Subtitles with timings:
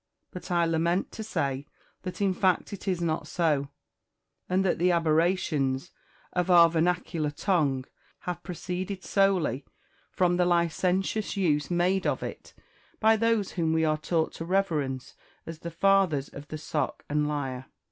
[0.31, 1.67] But I lament to say
[2.01, 3.69] that in fact it is not so;
[4.49, 5.91] and that the aberrations
[6.33, 7.85] of our vernacular tongue
[8.21, 9.63] have proceeded solely
[10.09, 12.55] from the licentious use made of it
[12.99, 15.13] by those whom we are taught to reverence
[15.45, 17.67] as the fathers of the Sock and Lyre."